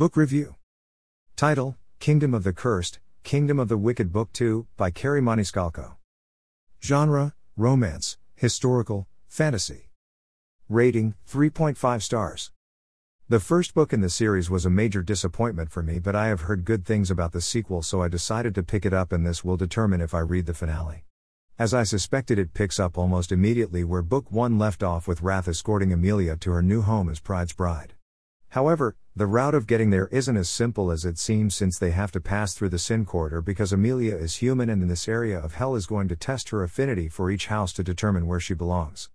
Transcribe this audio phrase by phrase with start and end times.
[0.00, 0.54] Book Review
[1.36, 5.96] Title Kingdom of the Cursed, Kingdom of the Wicked Book 2, by Kerri Maniscalco.
[6.82, 9.90] Genre Romance, Historical, Fantasy.
[10.70, 12.50] Rating 3.5 stars.
[13.28, 16.40] The first book in the series was a major disappointment for me, but I have
[16.48, 19.44] heard good things about the sequel, so I decided to pick it up, and this
[19.44, 21.04] will determine if I read the finale.
[21.58, 25.46] As I suspected, it picks up almost immediately where Book 1 left off with Wrath
[25.46, 27.92] escorting Emilia to her new home as Pride's bride.
[28.48, 32.12] However, the route of getting there isn't as simple as it seems since they have
[32.12, 35.54] to pass through the Sin Corridor because Emilia is human and in this area of
[35.54, 39.10] hell is going to test her affinity for each house to determine where she belongs.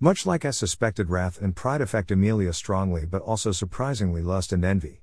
[0.00, 4.64] Much like as suspected, wrath and pride affect Emilia strongly but also surprisingly lust and
[4.64, 5.02] envy.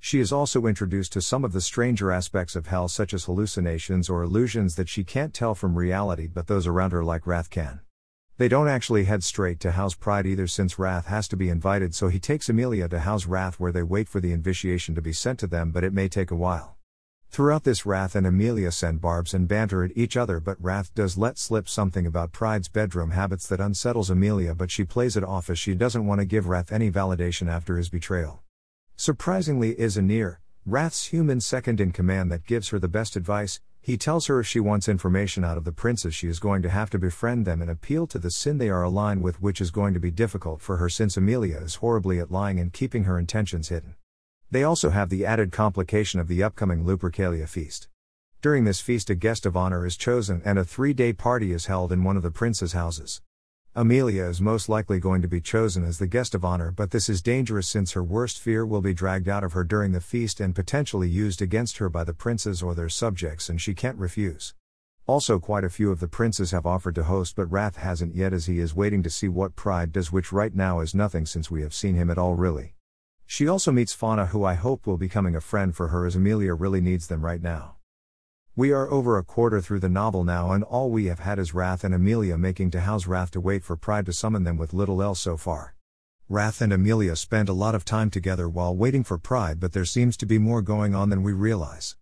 [0.00, 4.08] She is also introduced to some of the stranger aspects of hell, such as hallucinations
[4.08, 7.80] or illusions that she can't tell from reality but those around her, like Wrath, can.
[8.38, 11.92] They don't actually head straight to House Pride either since Wrath has to be invited,
[11.92, 15.12] so he takes Emilia to House Wrath where they wait for the initiation to be
[15.12, 16.76] sent to them, but it may take a while.
[17.30, 21.18] Throughout this, Wrath and Emilia send barbs and banter at each other, but Wrath does
[21.18, 25.50] let slip something about Pride's bedroom habits that unsettles Emilia, but she plays it off
[25.50, 28.44] as she doesn't want to give Wrath any validation after his betrayal.
[28.96, 33.96] Surprisingly, is Anir, Wrath's human second in command, that gives her the best advice, he
[33.96, 36.90] tells her if she wants information out of the princes, she is going to have
[36.90, 39.94] to befriend them and appeal to the sin they are aligned with, which is going
[39.94, 43.70] to be difficult for her since Emilia is horribly at lying and keeping her intentions
[43.70, 43.94] hidden.
[44.50, 47.88] They also have the added complication of the upcoming Lupercalia feast.
[48.42, 51.64] During this feast, a guest of honor is chosen and a three day party is
[51.64, 53.22] held in one of the prince's houses.
[53.78, 57.08] Emilia is most likely going to be chosen as the guest of honor, but this
[57.08, 60.40] is dangerous since her worst fear will be dragged out of her during the feast
[60.40, 64.52] and potentially used against her by the princes or their subjects, and she can't refuse.
[65.06, 68.32] Also, quite a few of the princes have offered to host, but Wrath hasn't yet
[68.32, 71.48] as he is waiting to see what Pride does, which right now is nothing since
[71.48, 72.74] we have seen him at all really.
[73.26, 76.16] She also meets Fauna, who I hope will be becoming a friend for her as
[76.16, 77.77] Emilia really needs them right now.
[78.58, 81.54] We are over a quarter through the novel now, and all we have had is
[81.54, 84.74] Wrath and Emilia making to house Wrath to wait for Pride to summon them with
[84.74, 85.76] little else so far.
[86.28, 89.84] Wrath and Emilia spend a lot of time together while waiting for Pride, but there
[89.84, 91.94] seems to be more going on than we realize.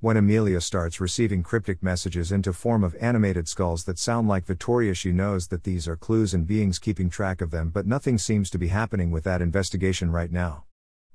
[0.00, 4.46] When Emilia starts receiving cryptic messages into the form of animated skulls that sound like
[4.46, 8.18] Vittoria, she knows that these are clues and beings keeping track of them, but nothing
[8.18, 10.64] seems to be happening with that investigation right now.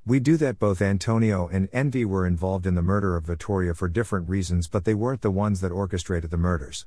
[0.08, 3.90] We do that both Antonio and Envy were involved in the murder of Vittoria for
[3.90, 6.86] different reasons, but they weren't the ones that orchestrated the murders.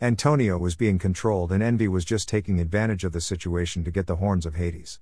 [0.00, 4.06] Antonio was being controlled and Envy was just taking advantage of the situation to get
[4.06, 4.98] the horns of Hades.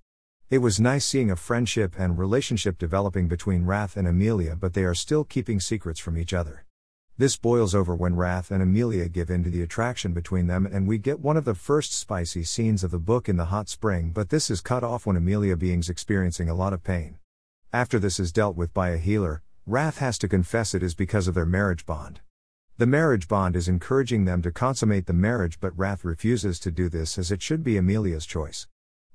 [0.51, 4.83] It was nice seeing a friendship and relationship developing between Wrath and Emilia, but they
[4.83, 6.65] are still keeping secrets from each other.
[7.17, 10.89] This boils over when Wrath and Emilia give in to the attraction between them, and
[10.89, 14.11] we get one of the first spicy scenes of the book in the hot spring,
[14.13, 17.19] but this is cut off when Emilia beings experiencing a lot of pain.
[17.75, 21.27] After this is dealt with by a healer, Wrath has to confess it is because
[21.27, 22.21] of their marriage bond.
[22.77, 26.91] The marriage bond is encouraging them to consummate the marriage, but Wrath refuses to do
[26.91, 28.67] this as it should be Emilia's choice.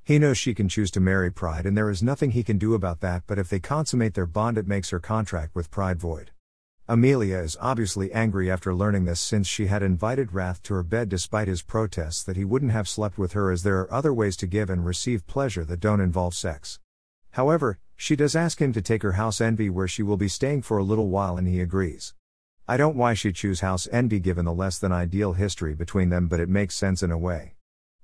[0.03, 2.73] He knows she can choose to marry Pride and there is nothing he can do
[2.73, 6.31] about that, but if they consummate their bond, it makes her contract with Pride void.
[6.89, 11.09] Emilia is obviously angry after learning this since she had invited Wrath to her bed
[11.09, 14.35] despite his protests that he wouldn't have slept with her as there are other ways
[14.37, 16.79] to give and receive pleasure that don't involve sex.
[17.31, 20.61] However, she does ask him to take her house Envy where she will be staying
[20.61, 22.13] for a little while and he agrees.
[22.67, 26.27] I don't why she choose house Envy given the less than ideal history between them
[26.27, 27.55] but it makes sense in a way.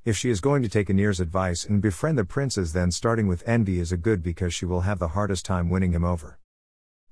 [0.04, 3.48] If she is going to take Anir's advice and befriend the princes then starting with
[3.48, 6.40] Envy is a good because she will have the hardest time winning him over.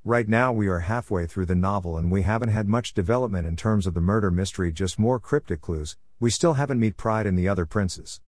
[0.03, 3.55] Right now we are halfway through the novel and we haven't had much development in
[3.55, 7.37] terms of the murder mystery just more cryptic clues, we still haven't meet Pride and
[7.37, 8.21] the other princes.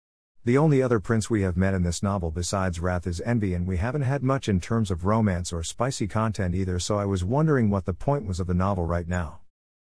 [0.45, 3.65] The only other prince we have met in this novel besides Wrath is Envy, and
[3.65, 7.23] we haven't had much in terms of romance or spicy content either, so I was
[7.23, 9.39] wondering what the point was of the novel right now.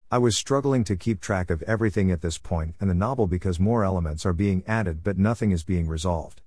[0.10, 3.60] I was struggling to keep track of everything at this point and the novel because
[3.60, 6.42] more elements are being added but nothing is being resolved.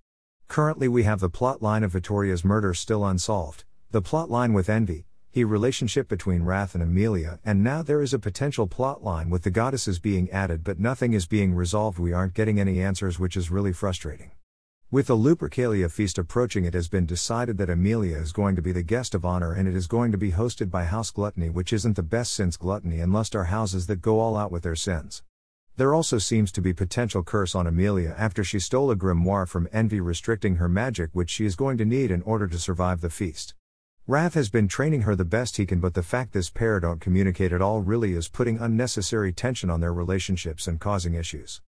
[0.46, 4.70] Currently, we have the plot line of Vittoria's murder still unsolved, the plot line with
[4.70, 9.30] Envy, he relationship between Wrath and Emilia, and now there is a potential plot line
[9.30, 11.98] with the goddesses being added, but nothing is being resolved.
[11.98, 14.30] We aren't getting any answers, which is really frustrating.
[14.90, 18.72] With the Lupercalia feast approaching, it has been decided that Emilia is going to be
[18.72, 21.74] the guest of honor and it is going to be hosted by House Gluttony, which
[21.74, 24.74] isn't the best since gluttony and lust are houses that go all out with their
[24.74, 25.22] sins.
[25.76, 29.68] There also seems to be potential curse on Emilia after she stole a grimoire from
[29.72, 33.10] Envy restricting her magic, which she is going to need in order to survive the
[33.10, 33.54] feast.
[34.08, 36.98] Wrath has been training her the best he can, but the fact this pair don't
[36.98, 41.60] communicate at all really is putting unnecessary tension on their relationships and causing issues.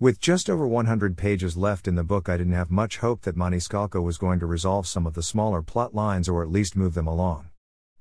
[0.00, 3.36] With just over 100 pages left in the book, I didn't have much hope that
[3.36, 6.94] Maniscalco was going to resolve some of the smaller plot lines or at least move
[6.94, 7.50] them along.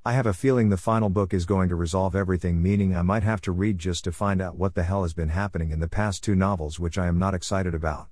[0.04, 3.22] I have a feeling the final book is going to resolve everything, meaning I might
[3.22, 5.88] have to read just to find out what the hell has been happening in the
[5.88, 8.08] past two novels, which I am not excited about.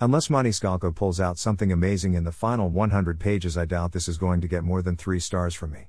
[0.00, 4.16] Unless Maniscalco pulls out something amazing in the final 100 pages, I doubt this is
[4.16, 5.88] going to get more than 3 stars from me.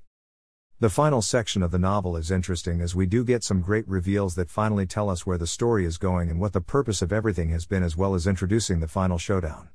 [0.80, 4.34] The final section of the novel is interesting as we do get some great reveals
[4.34, 7.50] that finally tell us where the story is going and what the purpose of everything
[7.50, 9.70] has been, as well as introducing the final showdown.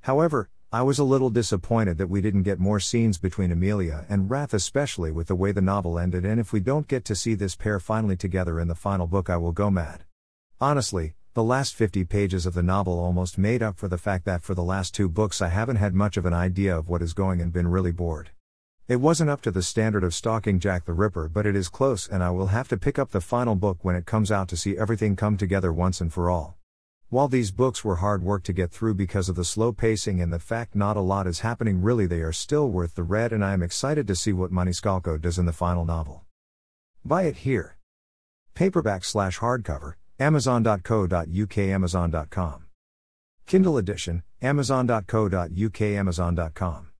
[0.00, 4.30] However, I was a little disappointed that we didn't get more scenes between Emilia and
[4.30, 7.34] Wrath, especially with the way the novel ended, and if we don't get to see
[7.34, 10.04] this pair finally together in the final book, I will go mad.
[10.58, 14.40] Honestly, the last 50 pages of the novel almost made up for the fact that
[14.40, 17.12] for the last two books I haven't had much of an idea of what is
[17.12, 18.30] going and been really bored.
[18.86, 22.06] It wasn't up to the standard of stalking Jack the Ripper, but it is close,
[22.06, 24.56] and I will have to pick up the final book when it comes out to
[24.56, 26.56] see everything come together once and for all.
[27.08, 30.32] While these books were hard work to get through because of the slow pacing and
[30.32, 33.44] the fact not a lot is happening, really they are still worth the read, and
[33.44, 36.22] I am excited to see what Maniscalco does in the final novel.
[37.04, 37.76] Buy it here.
[38.54, 42.64] Paperback slash hardcover, Amazon.co.uk, Amazon.com.
[43.46, 46.86] Kindle edition, Amazon.co.uk, Amazon.com.